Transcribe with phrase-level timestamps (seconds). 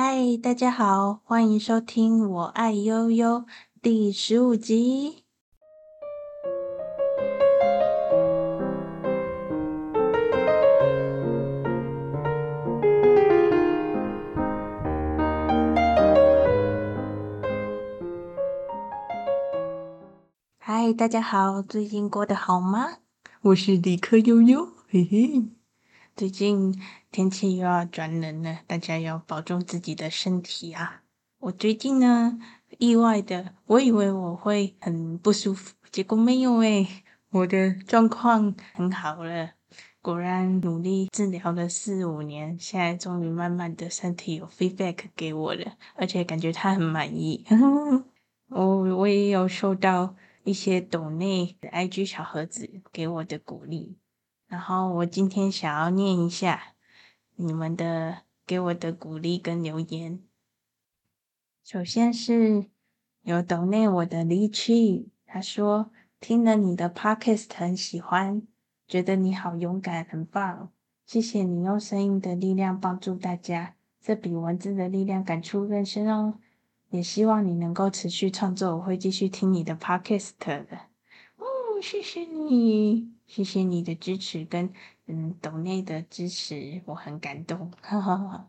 [0.00, 3.40] 嗨，大家好，欢迎收听《我爱悠悠》
[3.82, 5.24] 第十五集。
[20.60, 22.98] 嗨，大家好，最近过得好吗？
[23.40, 25.57] 我是理科悠悠，嘿嘿。
[26.18, 26.76] 最近
[27.12, 31.04] 天气又要转冷了，大家要保重自己的身体啊！
[31.38, 32.40] 我最近呢，
[32.78, 36.88] 意外的，我以为我会很不舒服，结果没有诶，
[37.30, 39.50] 我的状况很好了。
[40.02, 47.44] 果然努力治疗了四五年，现在终于慢慢的身体有 feedback 给我了，而且感觉他很满意。
[48.50, 53.98] 我我也有收到一些抖内的 IG 小盒子给我的鼓励。
[54.48, 56.74] 然后我今天想要念一下
[57.36, 60.20] 你们的给我的鼓励跟留言。
[61.62, 62.64] 首先是
[63.22, 68.42] 有懂内我的离去，他说听了你的 podcast 很喜欢，
[68.86, 70.72] 觉得你好勇敢，很棒，
[71.04, 76.38] 谢谢你用声音的力量帮助大家，这比文字的力量感触更深哦。
[76.88, 80.87] 也希望你能够持续创作，我会继续听你的 podcast 的。
[81.80, 83.10] 谢谢你。
[83.26, 84.72] 谢谢你的支持跟
[85.06, 87.70] 嗯抖内的支持，我很感动。
[87.82, 88.48] 呵呵呵。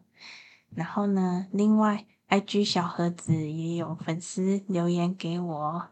[0.73, 5.87] 然后呢，另外 IG 小盒子也有粉丝留言给我，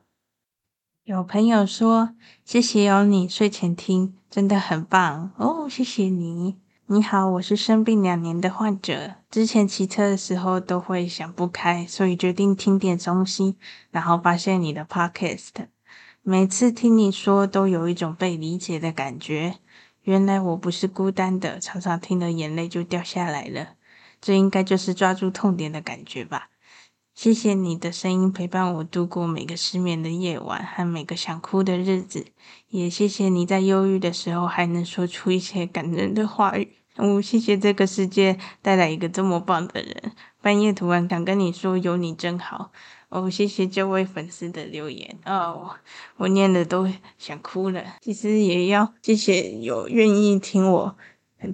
[1.03, 6.57] 有朋友说谢谢有你睡前听，真的很棒哦，谢谢你。
[6.85, 13.57] 你好，我是生病两年的患者，之前骑车的时候都会想不开，所以决定听点东西，
[13.91, 15.67] 然后发现你的 Podcast。
[16.29, 19.59] 每次听你说，都有一种被理解的感觉。
[20.03, 23.75] 原来我不是孤单的，常常听了眼泪就掉下来了。
[24.19, 26.49] 这应该就是抓住痛点的感觉吧。
[27.15, 32.25] 谢谢你的声音陪伴我度过每个失眠的夜晚和每个想哭的日子。
[32.67, 36.73] 也谢谢你在忧郁的时候还能说出一些感人的话语。
[36.97, 40.11] 哦，谢谢这个世界带来一个这么棒的人。
[40.41, 42.73] 半夜突然想跟你说，有你真好。
[43.09, 45.75] 哦，谢谢这位粉丝的留言哦，
[46.17, 46.87] 我念的都
[47.17, 47.81] 想哭了。
[48.01, 50.95] 其实也要谢谢有愿意听我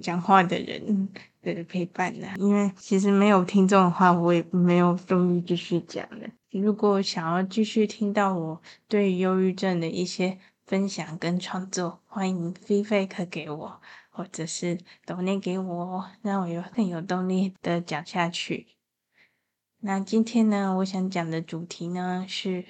[0.02, 1.08] 讲话的人
[1.42, 6.26] 的陪伴呢，因为其实没有听众的话，我也没有动力继续讲了。
[6.50, 18.66] 如果想要继续听到我对忧郁症的一些分享跟创作，欢迎 feedback 给我，或者是抖内给我，让我有更有动力的讲下去。
[19.86, 22.64] 那今天呢，我想讲的主题呢是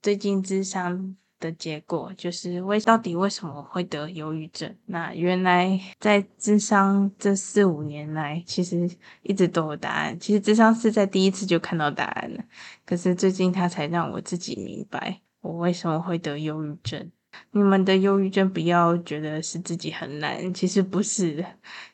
[0.00, 4.72] 最近智商的结果，就是为到底为什么会得忧郁症？
[4.86, 8.88] 那原来在智商这四五年来，其实
[9.22, 10.16] 一直都有答案。
[10.20, 12.44] 其实智商是在第一次就看到答案了，
[12.86, 17.10] 可是最近他才让我自己明白我为什么会得忧郁症。
[17.50, 21.44] 你们的忧郁症不要觉得是自己很懒，其实不是的，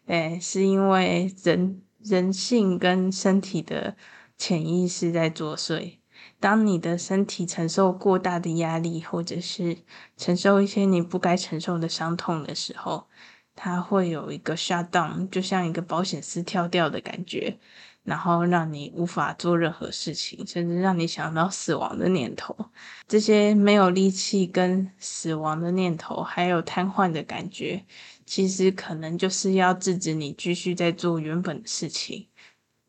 [0.08, 3.96] 诶，是因为人人性跟身体的。
[4.40, 5.98] 潜意识在作祟。
[6.40, 9.76] 当你的身体承受过大的压力，或者是
[10.16, 13.06] 承受一些你不该承受的伤痛的时候，
[13.54, 17.58] 它会有一个 shutdown，就像一个保险丝跳掉的感觉，
[18.02, 22.56] 然后让你无法做任何事情，甚至让你想到死亡的念头。
[23.06, 27.84] 这些没有力气跟死亡的念头，还有瘫痪的感觉，
[28.24, 32.28] 其实可能就是要制止你继续在做原本的事情。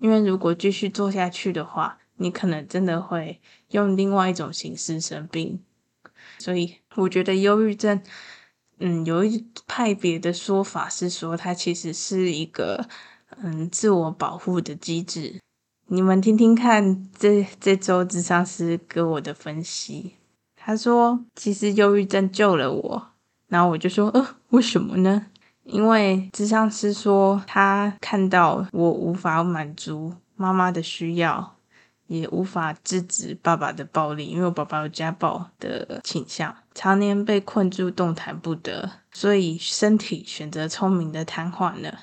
[0.01, 3.39] 因为如果继续做下去的话，你可能真的会
[3.69, 5.62] 用另外一种形式生病。
[6.39, 8.01] 所以我觉得忧郁症，
[8.79, 12.88] 嗯，有一派别的说法是说，它其实是一个
[13.44, 15.39] 嗯自我保护的机制。
[15.85, 20.16] 你们听听看这，这周智商师给我的分析，
[20.56, 23.07] 他说其实忧郁症救了我，
[23.50, 25.28] 然后我就说，呃，为什么呢？
[25.63, 31.56] 因为咨商师说，他看到我无法满足妈妈的需要，
[32.07, 42.00] 也无法制止爸爸的暴力，因为我爸爸有家暴的倾向，常年被困住，动弹不得，所以身体选择聪明的瘫痪了。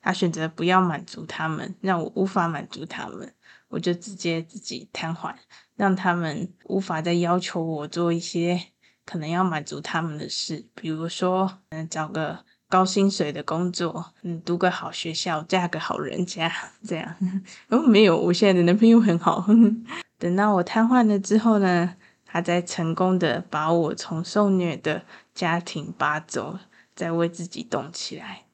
[0.00, 3.32] 他选择不要满足他们，让我无法满足他们，
[3.68, 5.34] 我就直接自己瘫痪，
[5.76, 8.60] 让他们无法再要求我做一些
[9.04, 12.44] 可能要满足他们的事，比如说，嗯，找个。
[12.72, 16.50] 高薪水的工作，嗯，读个好学校，嫁个好人家，
[16.88, 17.14] 这样。
[17.68, 19.46] 哦，没有，我现在的男朋友很好。
[20.18, 25.02] 等到我瘫痪了之后呢，他在成功的把我从受虐的
[25.34, 26.58] 家庭拔走，
[26.96, 28.44] 再为自己动起来。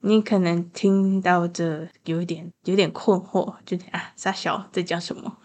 [0.00, 5.38] 你可能听到这有一点有点困惑，就啊傻小在讲什么？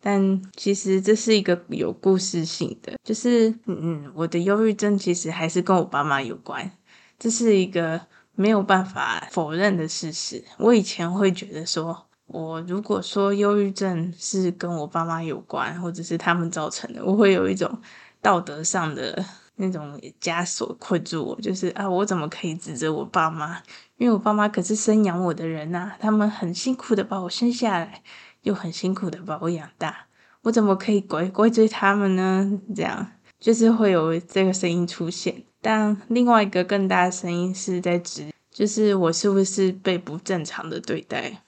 [0.00, 6.70] 但其实这是一个有故事性的，就是嗯，我的忧郁症其实还是跟我爸妈有关，
[7.18, 8.00] 这是一个
[8.34, 10.44] 没有办法否认的事实。
[10.58, 17.80] 我以前会觉得说，我如果说忧郁症是跟我爸妈有关，或者是他们造成的，我会有一种
[18.22, 19.24] 道德上的
[19.56, 23.60] 那种枷锁困住我，就是啊，我怎么可以指责我爸妈？
[23.96, 28.02] 因为我爸妈可是生养我的人呐，他们很辛苦的把我生下来。
[28.42, 30.06] 又很辛苦的把我养大，
[30.42, 32.60] 我怎么可以怪怪罪他们呢？
[32.74, 33.10] 这样
[33.40, 35.42] 就是会有这个声音出现。
[35.60, 41.42] 但另外一个更大的声音是在指，就是我是不是被不正常的对待？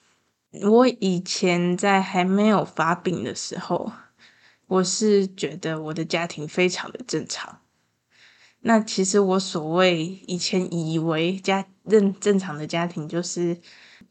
[0.62, 3.92] 我以前在还没有发病的时候，
[4.66, 7.60] 我是觉得我的家庭非常的正常。
[8.62, 13.58] 那其实我所谓以前以为家正正常的家庭，就是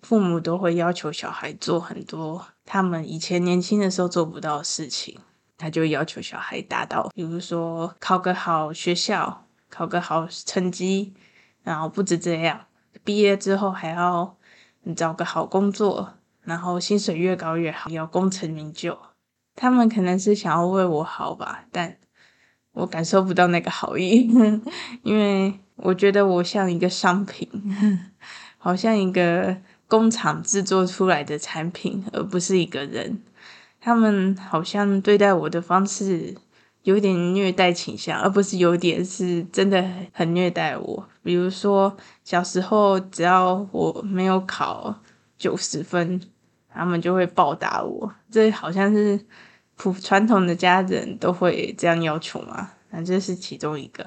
[0.02, 2.48] 父母都会要求小孩做很多。
[2.66, 5.19] 他们以前年轻的时候做不到的事情，
[5.57, 11.13] 他就要求小孩达到，比如说考个好学校，考个好成绩，
[11.63, 12.66] 然后不止这样，
[13.04, 14.38] 毕业之后还要
[14.95, 16.13] 找个好工作，
[16.44, 18.98] 然后薪水越高越好，要功成名就。
[19.56, 21.98] 他们可能是想要为我好吧，但
[22.71, 24.30] 我感受不到那个好意，
[25.04, 27.50] 因为我觉得我像一个商品，
[28.57, 29.57] 好像一个。
[29.89, 33.24] 工厂制作出来的产品，而不是一个人。
[33.81, 36.38] 他们好像对待我的方式
[36.84, 41.10] 有点虐待倾向，而不是有点，是真的很虐待我。
[41.22, 45.02] 比如说小时候，只要我没有考
[45.38, 46.22] 九十分，
[46.74, 48.14] 他们就会暴打我。
[48.31, 49.20] 这好像是
[49.76, 52.72] 普传统的家人都会这样要求嘛？
[52.90, 54.06] 那这是其中一个。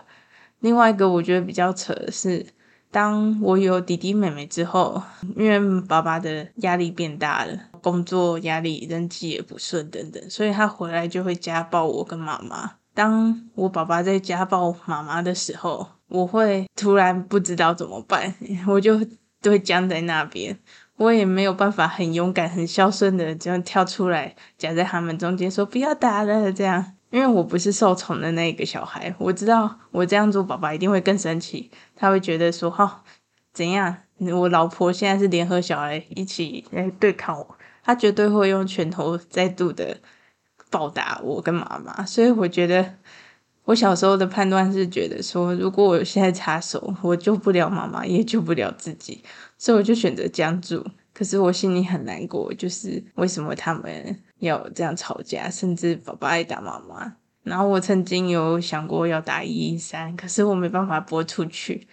[0.60, 2.46] 另外一个我觉得比较扯的是。
[2.92, 5.02] 当我有弟弟妹妹之后，
[5.34, 12.72] 因为爸爸的压力变大了，工作压力、人际也不顺等等，所以他回来就会家暴我跟妈妈。
[12.94, 18.34] 当我爸爸在家暴妈妈的时候，我会突然不知道怎么办，
[18.68, 19.00] 我就
[19.42, 20.58] 会僵在那边，
[20.96, 26.94] 我也没有办法很勇敢、很孝顺的这样跳出来夹在他们中间说不要打了这样。
[27.10, 31.70] 因为我不是受宠的那个小孩，我知道我这样做，爸爸一定会更生气。
[31.94, 32.90] 他会觉得说：“哈、哦，
[33.52, 33.94] 怎样？
[34.18, 39.98] 我老婆现在是联合小孩一起来对抗我，他绝对会用拳头再度的
[40.70, 42.94] 暴打我跟妈妈。”所以我觉得，
[43.64, 49.22] 我小时候的判断是觉得说，如果我现在插手，我救不了妈妈，也救不了自己，
[49.58, 50.84] 所以我就选择僵住。
[51.14, 57.16] 可是我心里很难过，就是为什么他们要这样吵架，甚至爸爸爱打妈妈。
[57.42, 61.86] 然后我曾经有想过要打一一三，可是我没办法拨出去，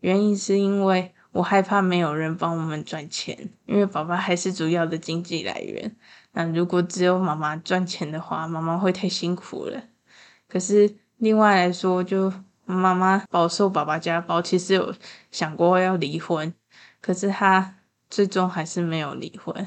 [0.00, 3.36] 原因是因为我害怕没有人帮我们赚钱，
[3.66, 5.96] 因为爸爸还是主要的经济来源。
[6.32, 9.82] 那如果只有妈妈赚钱的话，妈妈会太辛苦了。
[10.48, 12.32] 可是另外来说，就
[12.64, 14.94] 妈妈饱受爸爸家暴，其实有
[15.30, 16.52] 想过要离婚，
[17.00, 17.74] 可是她。
[18.08, 19.66] 最终还是没有离婚。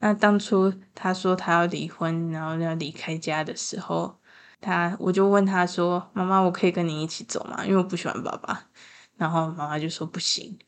[0.00, 4.18] 那当初他说他要离婚，然后要离开家的时候，
[4.60, 7.64] 他我就问他说：“妈妈，我可以跟你一起走吗？
[7.64, 8.66] 因为我不喜欢爸爸。”
[9.16, 10.58] 然后妈妈就说：“不行。”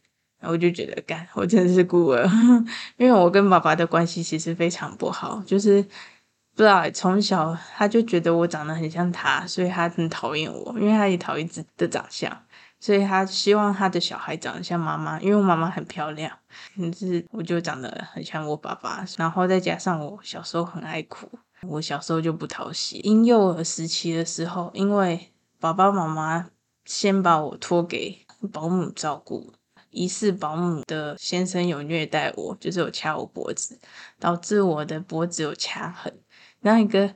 [0.42, 2.28] 然后我就觉得，干，我真的是孤儿，
[2.98, 12.36] 因为我跟爸爸的关系其实非常不好，就是不知道从小他就觉得我长得很像他，所以他很讨厌我，因为他也讨厌自己的长相。
[12.80, 16.36] 所以他希望他的小孩长得像妈妈，因为我妈妈很漂亮，
[16.74, 19.04] 可是我就长得很像我爸爸。
[19.16, 21.30] 然后再加上我小时候很爱哭，
[21.68, 22.96] 我小时候就不讨喜。
[23.04, 26.48] 婴幼儿时期的时候，因为爸爸妈妈
[26.84, 29.52] 先把我托给保姆照顾，
[29.92, 33.78] 疑似保姆的先生有虐待我，就是有掐我脖子，
[34.18, 36.12] 导致我的脖子有掐痕。
[36.60, 37.14] 那一个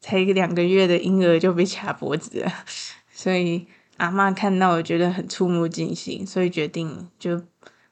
[0.00, 2.52] 才两个月的婴儿就被掐脖子了，
[3.10, 3.66] 所以。
[3.98, 7.42] 阿嬷看到我觉得很触目惊心，所以决定就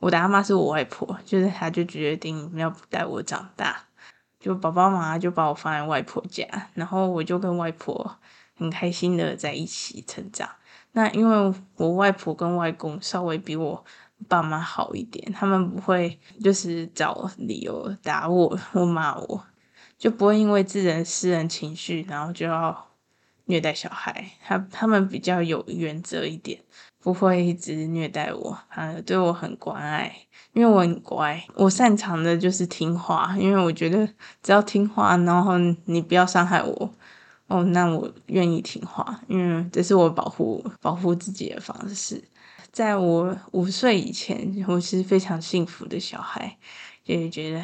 [0.01, 3.87] 我的阿嬷是我外婆，就是她就决定要带我长大，
[4.39, 8.19] 就爸爸妈妈就把我放在外婆家，然后我就跟外婆
[8.55, 10.47] 很开心的在一起成长。
[10.95, 13.85] 那因为我外婆跟外公稍微比我
[14.27, 19.45] 爸妈好一点，他们不会就是找理由打我或骂我，
[19.99, 22.87] 就不会因为自人私人情绪，然后就要。
[23.47, 26.59] 虐待小孩，他他们比较有原则一点，
[26.99, 30.17] 不会一直虐待我，反而，对我很关爱，
[30.55, 34.09] 因为我很乖，我擅长的就是听话，因为我觉得
[34.43, 36.91] 只要听话，然后你不要伤害我，
[37.47, 42.23] 哦，那我愿意听话，因为这是我保护保护自己的方式。
[42.73, 46.57] 在我五岁以前，我是非常幸福的小孩，
[47.05, 47.61] 就是觉得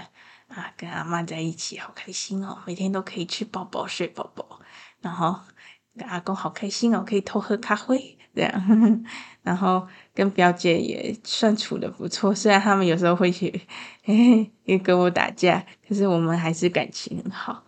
[0.49, 4.61] 啊，跟阿妈在一起好开心哦，每天都可以吃饱饱睡饱饱，
[5.01, 5.35] 然后
[5.97, 9.05] 跟阿公好开心哦，可以偷喝咖啡这样，
[9.43, 13.51] 然后跟表姐也算处的不错，虽然他们有时候会去
[14.05, 17.65] 嘿嘿也跟我打架，可是我们还是感情很好。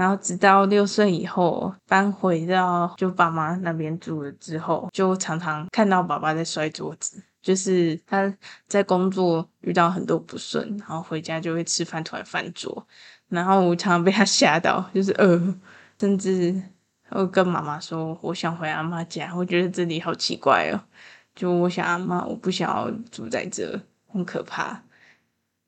[0.00, 8.34] 然后直到六岁以后搬回到就爸妈那边住了之后，就常常看到爸爸在摔桌子，就是他
[8.66, 12.86] 在工作遇到很多不顺，然后回家就会吃饭突然翻桌，
[13.28, 15.54] 然后我常常被他吓到，就是呃，
[15.98, 16.62] 甚至
[17.10, 20.80] 会跟妈妈说我想回阿妈家，我觉得这里好奇怪哦，
[21.34, 24.82] 就我想阿妈，我不想要住在这，很可怕。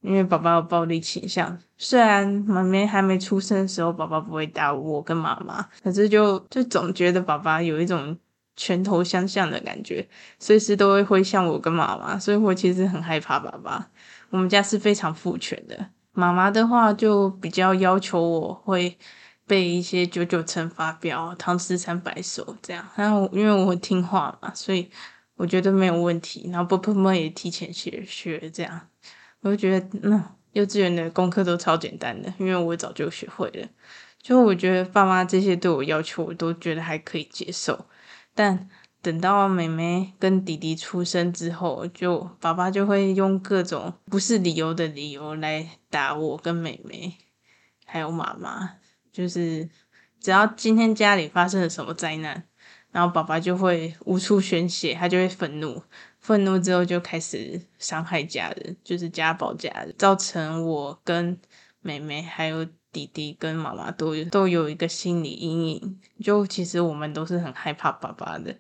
[0.02, 8.18] 因为宝宝有暴力倾向，虽然妈咪还没出生的时候，宝宝不会打我跟妈妈，可是就就总觉得爸爸有一种
[8.56, 10.06] 拳头相向的感觉，
[10.40, 13.88] 随时都会挥向我跟妈妈，所以我其实很害怕爸爸。
[14.30, 18.98] 我们家是非常父权的，妈妈的话就比较要求我会
[19.46, 24.90] 背一些九九乘法表、唐诗三百首这样，然后因为我听话嘛，所以
[25.36, 26.50] 我觉得没有问题。
[26.50, 28.88] 然后波波妈也提前学学这样。
[29.42, 33.68] 我就觉得，嗯，幼稚园的功课都超简单的，因为我早就学会了。
[34.20, 37.86] 就我觉得爸妈这些对我要求，我都觉得还可以接受。
[38.34, 38.68] 但
[39.02, 47.16] 等到妹妹跟弟弟出生之后，就爸爸就会用各种不是理由的理由来打我跟妹妹，
[47.84, 48.76] 还有妈妈。
[49.10, 49.68] 就是
[50.20, 52.44] 只要今天家里发生了什么灾难，
[52.92, 55.82] 然后爸爸就会无处宣泄，他就会愤怒。
[56.22, 61.36] 愤怒之后就开始伤害家人，就是家暴家人，造成我跟
[61.80, 66.00] 妹妹还有弟弟跟妈妈都都有一个心理阴影。
[66.22, 68.56] 就其实我们都是很害怕爸爸的，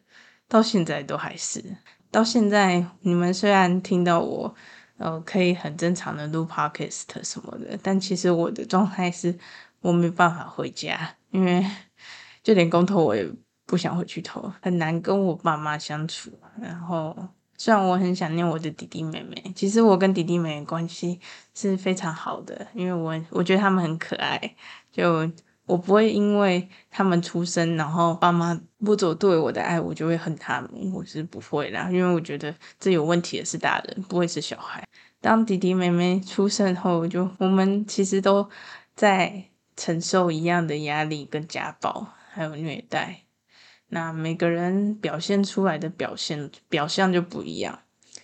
[0.48, 1.64] 到现在都还是。
[2.10, 4.52] 到现在你们虽然听到我
[4.98, 9.38] 呃可以很正常的录 podcast 什么的，但其实我的状态是
[9.80, 11.64] 我没办法回家，因为
[12.42, 13.24] 就连公投我也
[13.66, 17.16] 不想回去投，很难跟我爸妈相处，然后。
[17.62, 21.20] 虽然我很想念我的弟弟妹妹，其实我跟弟弟妹妹关系
[21.54, 24.56] 是非常好的，因为我我觉得他们很可爱，
[24.90, 25.30] 就
[25.64, 34.84] 我不会因为他们出生，然后爸妈不走对我的爱，我就会恨他们，我是不会啦，因为我觉得这有问题的是大人，不会是小孩。
[35.20, 38.50] 当弟弟妹妹出生后，就我们其实都
[38.96, 39.44] 在
[39.76, 43.20] 承受一样的压力跟家暴，还有虐待。
[43.94, 47.78] 那每个人表现出来的表现表象就不一样，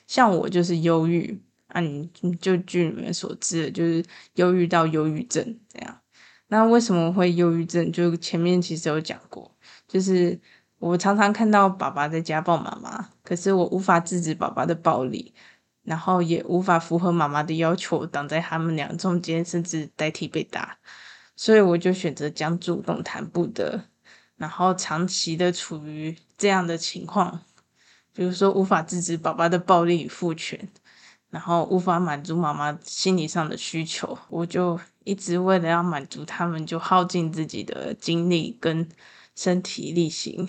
[0.06, 2.08] 像我就是忧郁，啊，你
[2.40, 4.02] 就据你们所知，就是
[4.36, 6.00] 忧郁到忧郁症这样。
[6.46, 7.92] 那为什么会忧郁症？
[7.92, 9.54] 就前面其实有讲过，
[9.86, 10.40] 就是
[10.78, 15.34] 我常常看到爸爸在家暴妈妈，可是我无法制止爸爸的暴力，
[15.82, 20.78] 然后也无法符合妈妈的要求，挡在他们俩中间，甚至代替被打，
[21.36, 23.87] 所以我就选择将主动谈不得。
[24.38, 27.42] 然后长期的处于这样的情况，
[28.14, 30.68] 比如说无法制止爸爸的暴力与父权，
[31.28, 38.88] 然后无法满足妈妈心理上的需求，我就一直为了要满足他们，就耗尽自己的精力跟
[39.34, 40.48] 身体力行。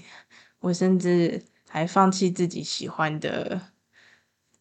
[0.60, 3.60] 我甚至还放弃自己喜欢的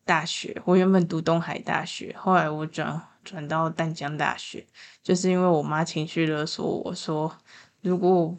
[0.05, 0.61] 大学。
[0.65, 4.67] 我原本读东海大学，后来我转转到淡江大学，
[5.03, 7.37] 就是因为我妈情绪勒索我说，
[7.83, 8.37] 如果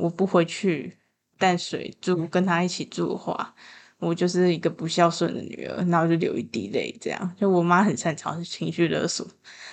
[0.00, 0.96] 我不回去
[1.38, 3.54] 淡水住，跟他一起住的话，
[3.98, 7.34] 我就是一个不孝顺的女儿，然后就流一滴泪，这样。
[7.38, 9.26] 就我妈很擅长情绪勒索，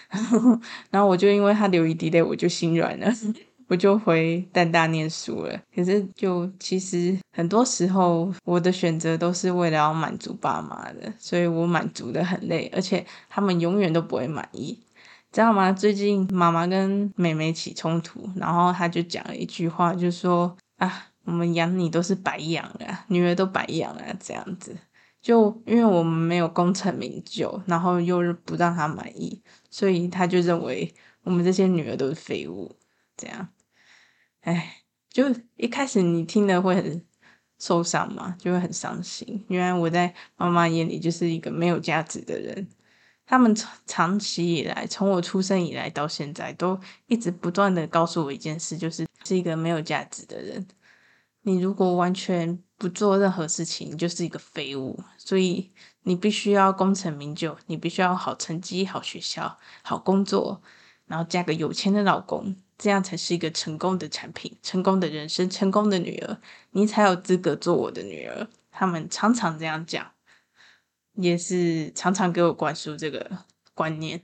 [0.10, 0.60] 然后，
[0.92, 3.12] 然后我就因为她流一滴泪，我就心软了，
[3.68, 5.62] 我就回淡大念书了。
[5.74, 14.78] 可是，就其实很多时候，我的选择都是为了要满足爸妈的，所以我满足的很累，而且他们永远都不会满意。
[15.38, 15.72] 知道吗？
[15.72, 24.76] 最近妈妈跟妹妹起冲突，然后她就讲了一句话，就说：“啊，我们养你都是白养啊，女儿都白养啊，这样子。”
[25.22, 29.40] 就因为我们没有功成名就，然后又不让她满意，
[29.70, 30.92] 所以她就认为
[31.22, 32.76] 我们这些女儿都是废物。
[33.16, 33.48] 这样，
[34.42, 34.78] 哎，
[35.12, 35.26] 就
[35.56, 37.06] 一开始你听了会很
[37.60, 39.46] 受伤嘛，就会很伤心。
[39.50, 42.68] 原来我在妈妈眼里就是一个没有价值的人。
[43.28, 50.66] 他们长长期以来，从我出生以来到现在，都一直不断的告诉我一件事，就是是一个没有价值的人。
[51.42, 54.98] 你如果完全不做任何事情，你就是一个废物。
[55.18, 55.70] 所以
[56.04, 60.62] 你必须要功成名就，你必须要好成绩、好学校、好工作，
[61.06, 66.38] 然后嫁个有钱的老公，这样才是一个成功的产品、成功的人生、成功的女儿，
[66.72, 68.48] 你才有资格做我的女儿。
[68.72, 70.17] 他们常常这样讲。
[71.18, 73.30] 也是常常给我灌输这个
[73.74, 74.22] 观念，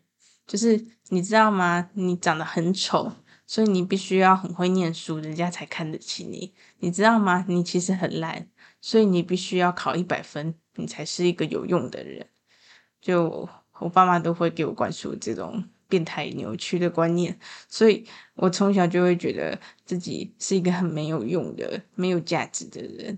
[0.47, 1.89] 就是你知道吗？
[1.93, 3.11] 你长得很丑，
[3.45, 6.53] 所以你必须要很会念书，人家才看得起你。
[6.79, 7.45] 你知道吗？
[7.47, 8.47] 你其实很烂，
[8.79, 12.27] 所以你必须要考一百分，你才是一个有用的人。
[13.01, 23.17] 就我爸妈都会给我灌输这种变态扭曲的观念，所以我从小就会觉得自己是一个很没有用的、没有价值的人。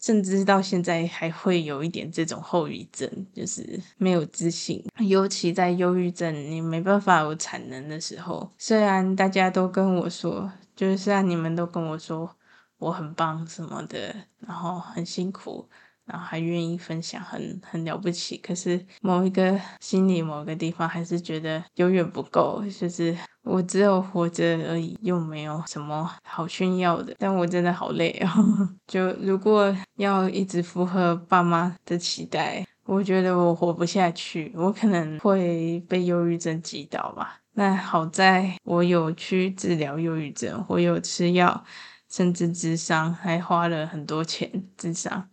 [0.00, 8.50] 甚至到现在还会有一点这种后遗症，就是没有自信，尤其在忧郁症，你没办法有产能的时候。
[8.56, 12.34] 虽然大家都跟我说，就是虽然你们都跟我说
[12.78, 15.68] 我很棒什么的，然后很辛苦。
[16.10, 18.36] 然后还愿意分享很，很了不起。
[18.38, 27.14] 可是某一个心里某个地方还是觉得永远不够，就是我只有活着而已，又没有什么好炫耀的。
[27.18, 28.28] 但我真的好累哦。
[28.88, 37.40] 就如果要一直符合爸妈的期待，我觉得我活不下去，我可能会被忧郁症击倒吧。
[37.52, 41.64] 那好在我有去治疗忧郁症，我有吃药，
[42.08, 45.28] 甚至智商，还花了很多钱智商。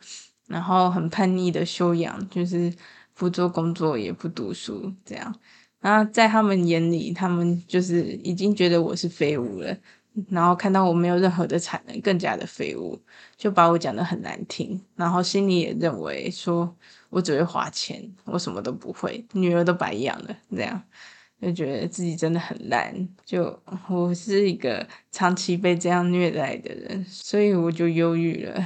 [0.47, 2.73] 然后很叛逆的修养，就是
[3.13, 5.35] 不做工作也不读书，这样。
[5.79, 9.77] 然后在他们眼里，他们就是已经觉得我是废物了。
[10.31, 12.99] 然后看到我没有任何的产能，更加的废物，
[13.37, 14.81] 就把我讲得很难听。
[14.95, 16.75] 然后心里也认为说
[17.09, 20.81] 我只会花钱，我什么都不会，女儿都白养了，这样
[21.39, 23.07] 就觉得自己真的很烂。
[23.23, 28.59] 就我是一个长期被这样虐待的人，所以我就忧郁了。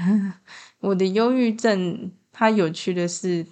[0.81, 3.45] 我的忧郁症，它有趣的是，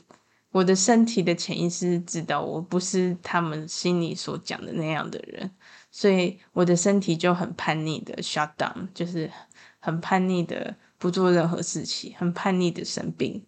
[0.52, 5.50] 我的身体的潜意识知道我不是他们心里所讲的那样的人，
[5.92, 9.32] 所以我的身体就很叛逆的 shut down，就是
[9.80, 13.46] 很叛逆的不做任何事情，很叛逆的生病。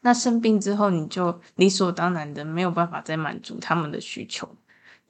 [0.00, 4.48] 那生病之后，你就理所当然的没有办法再满足他们的需求，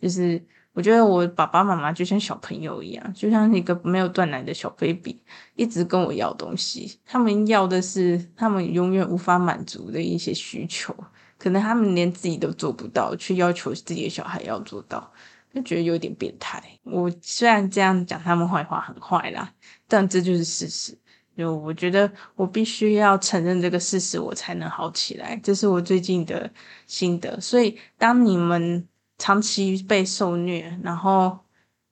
[0.01, 0.45] 就是。
[0.75, 5.21] 我觉得我爸爸妈妈就像小朋友一样，就像一个没有断奶的小 baby，
[5.55, 6.99] 一直跟我要东西。
[7.05, 10.97] 他们要的是他们永远无法满足的一些需求，
[11.37, 15.13] 可能他们连自己都做不到，却要求自己的小孩要做到，
[15.53, 16.63] 就觉得有点变态。
[16.85, 19.53] 我虽然这样讲他们坏话很坏啦，
[19.87, 20.97] 但这就是事实。
[21.37, 25.39] 就我觉得我必须要承认这个事实，我才能好起来。
[25.43, 26.51] 这是我最近的
[26.87, 27.39] 心得。
[27.43, 28.89] 所以当你们。
[29.23, 31.39] 长期被受虐，然后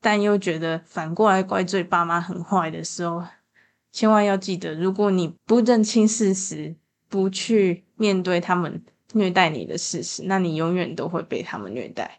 [0.01, 3.23] 但又觉得反过来怪罪爸妈很坏的时候，
[3.93, 6.75] 千万要记得，如果你不认清事实，
[7.09, 12.19] 不去面对他们虐待你的事实，那你永远都会被他们虐待。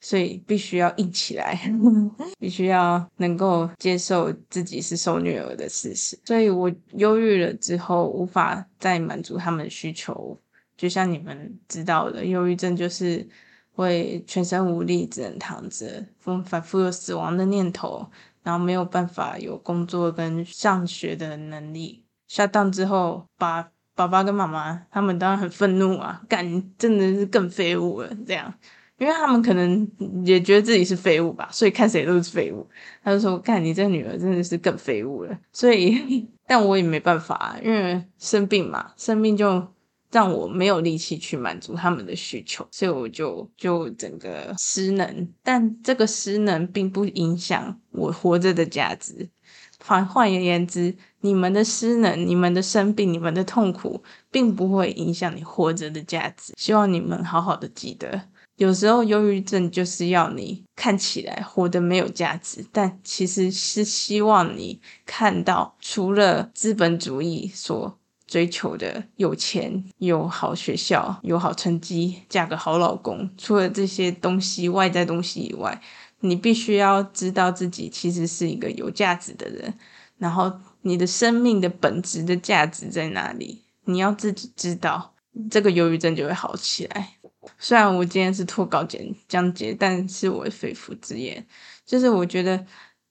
[0.00, 1.60] 所以必须要硬起来，
[2.38, 6.16] 必须要能够接受自己是受虐儿的事实。
[6.24, 10.40] 所以我忧郁了之后，无法再满足他们的需求。
[10.76, 13.28] 就像你们知道的，忧郁症就是。
[13.76, 18.08] 会全身无力，只能躺着，反反复有死亡的念头，
[18.42, 22.02] 然后没有办法有工作跟上学的能力。
[22.26, 28.52] 下档之后，爸爸爸跟妈妈他们当然很愤怒啊，干真的是更废物了这样，
[28.96, 29.86] 因为他们可能
[30.24, 32.66] 也觉得自己是废物吧，所以看谁都是废物。
[33.04, 39.75] 他就说：“干你这女儿真的是更废物了。”所以， 但我也没办法，因为生病嘛，生病就。
[40.16, 45.28] 让我没有力气去满足他们的需求，所以我就就整个失能。
[45.42, 49.28] 但这个失能并不影响我活着的价值。
[49.78, 56.54] 反换言之，你们的失能、你们的生病、你们的痛苦，并不会影响你活着的价值。
[56.56, 58.22] 希望你们好好的记得，
[58.56, 67.98] 有时候忧郁症就是要你看起来活得没有价值，但其实是希望你看到，除了资本主义所。
[68.26, 75.80] 追求的有钱、有好学校、有好成绩、嫁个好老公，除了这些东西外在东西以外，
[76.20, 79.72] 你必须要知道自己其实是一个有价值的人。
[80.18, 83.62] 然后，你的生命的本质的价值在哪里？
[83.84, 85.14] 你要自己知道，
[85.48, 87.14] 这个忧郁症就会好起来。
[87.58, 91.46] 虽然我今天是脱稿讲讲解，但是我肺腑之言，
[91.84, 92.66] 就是我觉得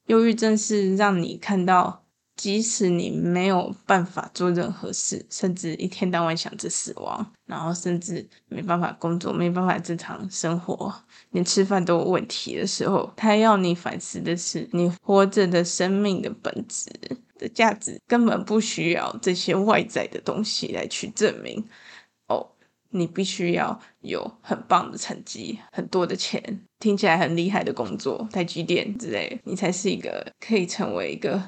[0.08, 2.05] 忧郁症是让你看到。
[2.36, 10.94] 即使你没有办法做任何事，甚至一天到晚想着死亡，然后甚至没办法工作，没办法正常生活，
[11.32, 16.90] 连吃饭都有问题的时候，他要你反思的是，你活着的生命的本质
[17.40, 21.66] 的价值，根本不需要这些外在的东西来去证明。
[22.28, 22.46] 哦，
[22.90, 31.42] 你必须要有很棒的成绩，很多的钱，听起来很厉害的工作，台积电之类，你才是一个可以成为一个。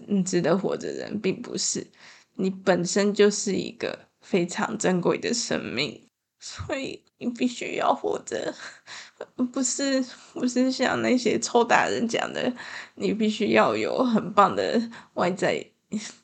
[0.00, 1.86] 值值得活着的人，并不是
[2.34, 6.00] 你本身就是一个非常珍贵的生命，
[6.40, 8.54] 所以你必须要活着，
[9.52, 12.52] 不是不是像那些臭大人讲的，
[12.94, 14.80] 你必须要有很棒的
[15.14, 15.64] 外在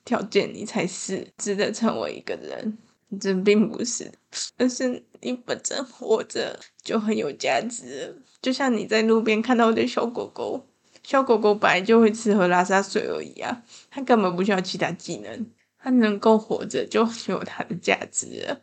[0.04, 2.78] 条件，你才是值得成为一个人。
[3.18, 4.12] 这并不是，
[4.58, 8.14] 而是你本身活着就很有价值。
[8.42, 10.67] 就像你在路边看到的小狗狗，
[11.08, 15.46] 小狗狗本来就会吃喝拉撒睡而已啊，它根本不需要其他技能，
[15.78, 18.58] 它能够活着就有它的价值。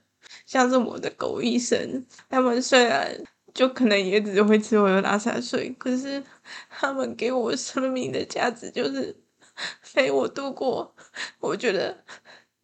[0.46, 3.20] 像是我的狗医生，他们虽然
[3.52, 6.24] 就可能也只会吃喝拉撒睡，可是
[6.70, 9.16] 他们给我生命的价值就是
[9.96, 10.96] 陪我度过。
[11.40, 11.98] 我觉得。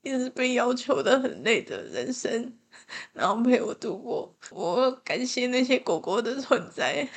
[0.04, 2.52] 一直被要求的很累的人生，
[3.14, 4.36] 然后陪我度过。
[4.50, 7.08] 我感谢那些狗狗的存在，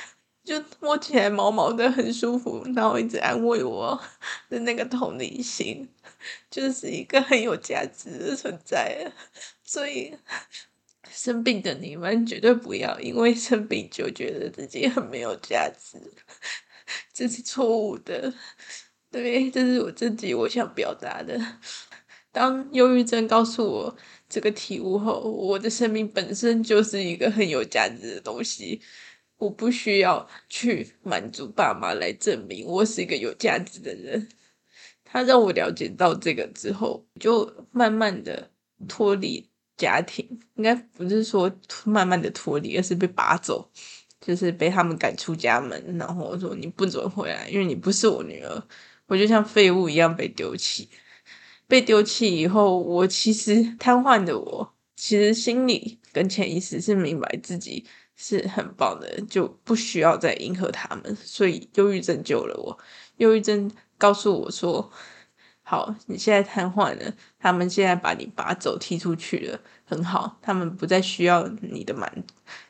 [0.45, 3.99] 就摸起来毛毛的很舒服，然后一直安慰我
[4.47, 5.89] 的那个同理心，
[6.51, 9.11] 就是一个很有价值的存在。
[9.63, 10.15] 所以
[11.09, 15.99] 生病的你们绝对不要因为生病就觉得自己很没有价值，
[17.11, 18.31] 这是错误的。
[19.09, 21.39] 对，这是我自己我想表达的。
[22.31, 28.81] 当忧郁症告诉我这个体悟后，我的生命本身就是一个很有价值的东西。
[29.37, 34.27] 我不需要去满足爸妈来证明我是一个有价值的人。
[35.03, 38.51] 他让我了解到这个之后，就慢慢的
[38.87, 41.49] 脱离家庭，应该不是说
[41.85, 43.69] 慢慢的脱离，而是被拔走，
[44.19, 48.63] 就是被他们赶出家门，然后说你不准回来，因为你不是我女儿，
[49.07, 50.89] 我就像废物一样被丢弃。
[51.67, 57.85] 被丢弃以后，我其实瘫痪的我，其实心里跟潜意识是明白自己
[58.15, 61.15] 是很棒的，就不需要再迎合他们。
[61.15, 62.77] 所以忧郁症救了我，
[63.17, 64.91] 忧郁症告诉我说
[65.63, 72.23] ：“好，你现在瘫痪了，他们现在把你拔走踢出去了，很好，他们不再需要你的满，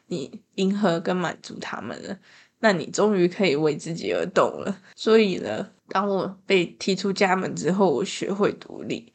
[0.07, 2.17] 你迎合跟满足他们了。”
[2.59, 4.81] 那你终于可以为自己而动了。
[4.95, 9.13] 所以呢，当我被踢出家门之后，我学会独立。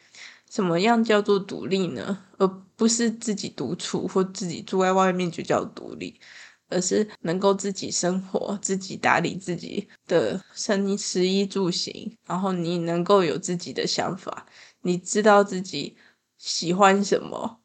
[0.50, 2.26] 什么样叫做独立呢？
[2.38, 6.20] 而不是自己独处或自己住在外面就叫独立，
[6.68, 14.46] 而是能够自己生活、自己打理自己的生食衣住行，然后你能够有自己的想法，
[14.82, 15.96] 你知道自己
[16.36, 17.60] 喜欢什么，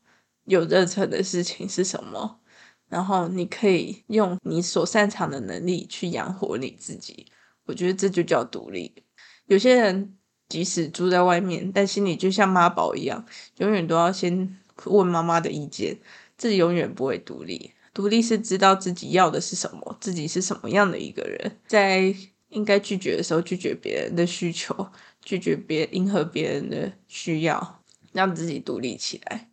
[0.45, 2.39] 有热忱的事情是什么。
[2.87, 7.25] 然后你可以用你所擅长的能力去养活你自己，
[7.65, 9.03] 我觉得这就叫独立。
[9.47, 10.15] 有些人
[10.49, 13.25] 即使住在外面，但心里就像妈宝一样，
[13.57, 15.97] 永远都要先问妈妈的意见，
[16.37, 17.71] 自己永远不会独立。
[17.93, 22.15] 独立是知道自己要的是什么，自己是什么样的一个人，在
[22.49, 27.81] 应该拒绝的时候拒绝别人的需求，拒绝别迎合别人的需要，
[28.13, 29.49] 让自己独立起来。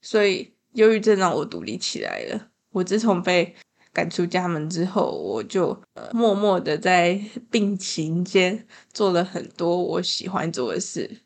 [0.00, 0.52] 所以。
[0.74, 2.48] 忧郁症让我独立起来了。
[2.72, 3.54] 我自从被
[3.94, 7.18] 赶出家门之后，我就呃默默的在
[7.50, 11.22] 病情间做了很多我喜欢做的事，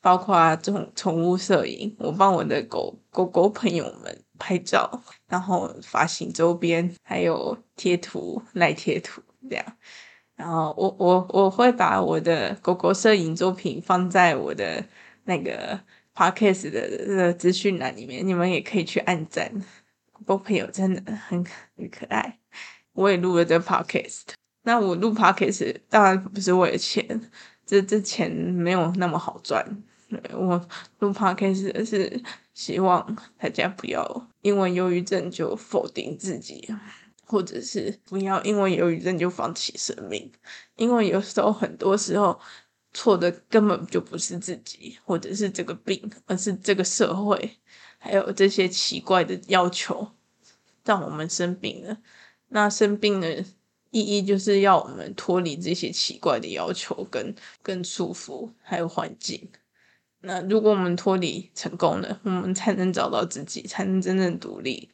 [0.00, 9.64] 包括这种宠物摄影，我帮我的狗狗狗朋友们拍照，然后发型周边，还有贴图、赖贴图这样。
[10.36, 14.84] 然后我我我会把我的狗狗摄影作品放在我的
[15.24, 15.80] 那个。
[16.16, 19.50] Podcast 的这个资讯栏里面，你们也可以去按赞。
[20.26, 21.44] 我朋友真的很
[21.76, 22.38] 很可爱，
[22.92, 24.22] 我也录了这 Podcast。
[24.62, 27.30] 那我录 Podcast 当然不是为了钱，
[27.66, 29.82] 这这钱没有那么好赚。
[30.32, 32.22] 我录 Podcast 是
[32.54, 36.68] 希望大家不要因为忧郁症就否定自己，
[37.26, 40.32] 或者是不要因为忧郁症就放弃生命，
[40.76, 42.40] 因为有时候很多时候。
[42.96, 47.58] 错的根本就不是自己，或者是这个病，而是这个社会，
[48.04, 50.06] 还有这些奇怪的要求，
[50.84, 51.96] 让我们生病了。
[52.48, 53.42] 那生病的
[53.88, 59.48] 意义就是要我们脱离这些奇怪的要求跟跟束缚，还有环境。
[60.20, 64.90] 那如果我们脱离成功了，我们才能找到自己，才能真正独立。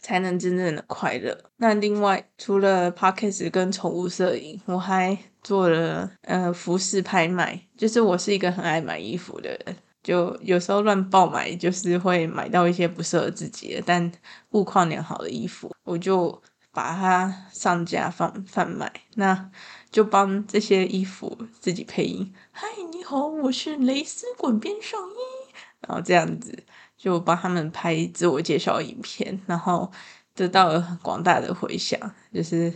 [0.00, 1.36] 才能真正的快乐。
[1.56, 7.60] 那另外，除了 Podcast 跟宠物摄影，我还做了呃服饰拍卖。
[7.76, 14.10] 就是我是一个很爱买衣服的人，就有时候乱爆买，就是会买到一些不适合自己的但
[14.50, 18.92] 物况良好的衣服，我就把它上架放贩卖。
[19.14, 19.50] 那
[19.90, 22.32] 就帮这些衣服自己配音。
[22.50, 26.64] 嗨，你好，我是蕾丝滚边上衣，然后这样子。
[26.96, 29.90] 就帮他们拍自我介绍影片，然后
[30.34, 31.98] 得到了广大的回响，
[32.30, 32.70] 就是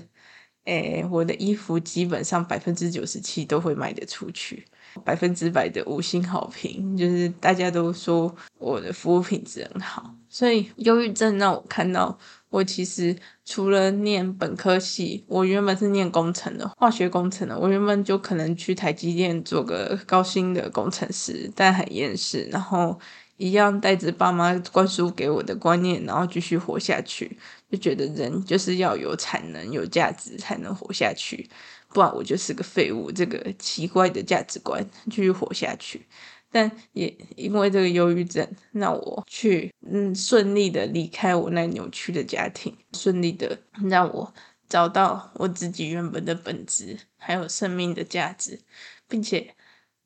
[0.65, 4.65] 诶，我的衣服基本上百分之九十七都会卖得出去，
[5.03, 10.15] 百分之百的五星好评，就是大家都说我的服务品质很好。
[10.29, 12.19] 所以忧郁症让我看到，
[12.51, 22.99] 我其实除了念本科系，我原本是念工程的，化学工程的，我原本就可能去台积电做个高薪的工程师，但很厌世，然后
[23.37, 27.39] 一样带着爸妈灌输给我的观念，然后继续活下去。
[27.71, 31.49] 就觉得人就是要有产能、有价值才能活下去，
[31.95, 33.11] 不然我就是个废物。
[33.11, 36.05] 这个奇怪的价值观继续活下去，
[36.51, 44.35] 但也因为这个忧郁症，让我去嗯顺利的离开我那扭曲的家庭，顺利的让我
[44.69, 48.61] 找到我自己原本的本质，还有生命的价值，
[49.09, 49.55] 并且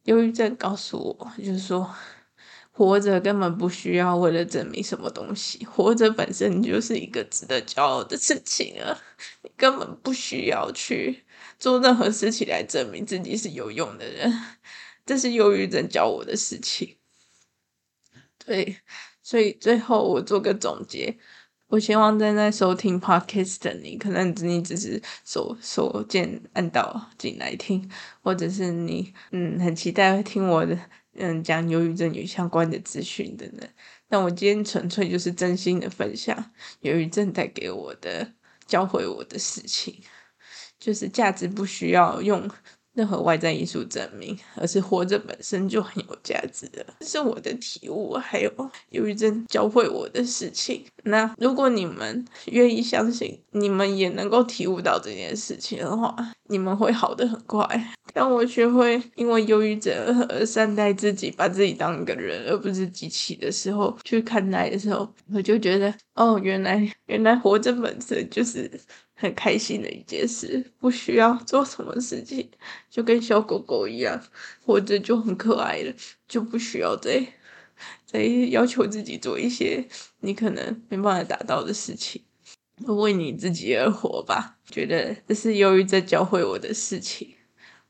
[0.05, 1.91] 忧郁症告诉我，就是说。
[2.71, 8.97] 活着根本不需要为了证明什么东西，活着本身就是一个值得骄傲的事情啊！
[9.43, 11.25] 你根本不需要去
[11.59, 14.33] 做任何事情来证明自己是有用的人，
[15.05, 16.97] 这是忧郁症教我的事情。
[18.45, 18.77] 对，
[19.23, 21.19] 所以最后我做个总结，
[21.67, 27.91] 我希望正在收听 Podcast 的你，可能你只是手手键按到进来听，
[28.23, 30.79] 或者是你嗯很期待听我的。
[31.21, 33.67] 嗯，讲忧郁症有相关的资讯的呢。
[34.09, 38.35] 但我今天纯粹就是真心的分享忧郁症带给我的、
[38.69, 40.01] 教会我的事情，
[40.79, 42.49] 就是价值不需要用
[42.95, 48.51] 任何外在因素证明，而是活着本身就很有价值的，这是我的体悟，还有
[48.91, 50.85] 忧郁症教会我的事情。
[51.05, 56.15] 那如果你们愿意相信，你们也能够体悟到这件事情的话，
[56.49, 57.95] 你们会好得很快。
[58.13, 59.95] 当我学会因为忧郁症
[60.29, 68.69] 而善待自己，把自己当一个人而不是机器的时候去看待的时候，我就觉得，哦，原来原来活着本身就是。
[69.21, 72.49] 很开心的一件事，不需要做什么事情，
[72.89, 74.23] 就跟小狗狗一样，
[74.65, 75.93] 活着就很可爱了，
[76.29, 77.27] 就不需要再
[78.07, 79.89] 再要求自己做一些
[80.21, 82.23] 你可能没办法达到的事情，
[82.87, 84.59] 为你自己而活吧。
[84.71, 87.35] 觉得这是忧郁症教会我的事情，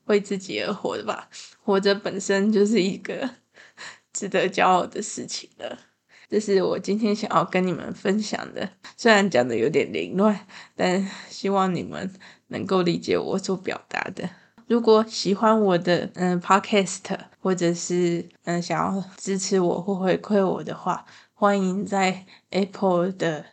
[0.07, 1.29] 为自己而活的吧。
[1.63, 3.37] 活着本身就是一个
[4.15, 5.88] 值得骄傲的事情了。
[6.29, 12.13] 这是我今天想要跟你们分享的，虽然讲的有点凌乱，但希望你们
[12.49, 14.29] 能够理解我所表达的。
[14.67, 23.47] 如果喜欢我的嗯 podcast，或者是嗯想要支持我或回馈我的话，欢迎在 Apple 的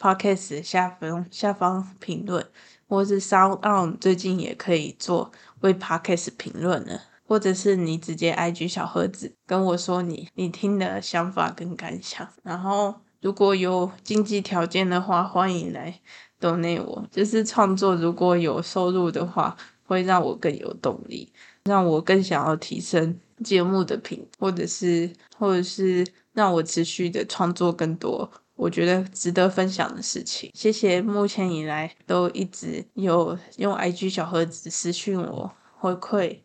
[0.00, 2.44] podcast 下方下方评论，
[2.88, 7.02] 或是 SoundOn 最近也可以做为 podcast 评论了。
[7.26, 16.00] 或者是你直接 IG 小盒子跟我说你你听的想法跟感想，然后如果有经济条件的话，欢迎来
[16.40, 17.04] donate 我。
[17.10, 21.32] 就是创作如果有收入的话，会让我更有动力，
[21.64, 30.50] 让我更想要提升节目的品，或者是或者是让我持续的创作更多我觉得值得分享的事情。
[30.54, 36.38] 谢谢目前以来都一直有用 IG 小盒子私讯我回馈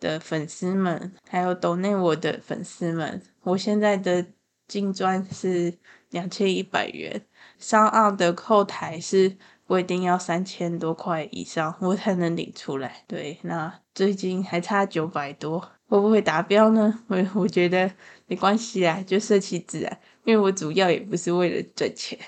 [0.00, 4.24] 的粉丝们，还有抖内我的粉丝们，我现在的
[4.68, 5.74] 金砖是
[6.10, 7.24] 两千一百元，
[7.58, 13.04] 上岸的后台是规定要三千多块以上，我才能领出来。
[13.06, 17.02] 对，那最近还差九百多，会不会达标呢？
[17.08, 17.90] 我我觉得
[18.26, 22.18] 没关系啊，就顺其自然，因为我主要也不是为了赚钱，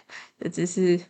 [0.52, 1.00] 只是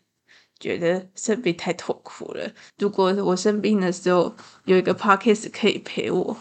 [0.61, 2.51] 觉得生病太痛苦了。
[2.79, 6.37] 如果我生病的时候有一个 podcast 可以陪我。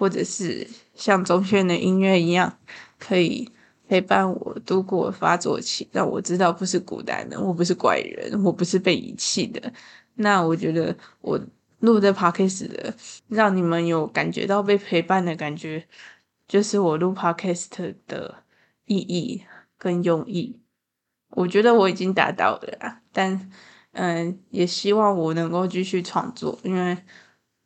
[0.00, 2.56] 或者是像钟轩的音乐一样，
[3.00, 3.50] 可以
[3.88, 9.72] 陪伴我度过发作期，让我知道不是孤单的，我不是怪人，我不是被遗弃的。
[10.14, 11.40] 那我觉得我
[11.80, 12.94] 录的 podcast 的，
[13.26, 15.84] 让你们有感觉到被陪伴的感觉，
[16.46, 18.44] 就是我录 podcast 的
[18.84, 19.42] 意义
[19.76, 20.60] 跟用意。
[21.30, 23.50] 我觉得我已经达到了，但
[23.92, 26.96] 嗯，也希望我能够继续创作，因为。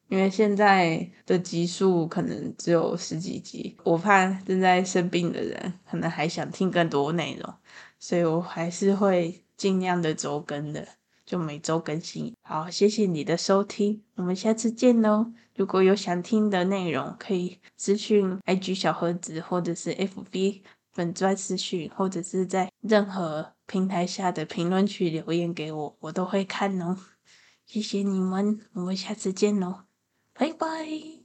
[0.09, 7.55] 因为现在的集数可能只有十几集，我怕正在生病的人可能还想听更多内容，
[7.99, 10.87] 所以我还是会尽量的周更的，
[11.25, 12.35] 就每周更新。
[12.43, 15.33] 好，谢谢你的收听，我们下次见喽！
[15.57, 20.61] 如果有想听的内容，可以私讯 IG 小盒子，或者是 FB
[20.93, 26.99] 粉专私讯，或者是在任何平台下的评论区留言给我，我都会看哦。
[27.65, 29.85] 谢谢你们，我们下次见喽！
[30.35, 31.22] 拜拜。